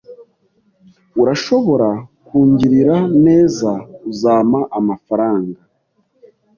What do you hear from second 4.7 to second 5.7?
amafaranga?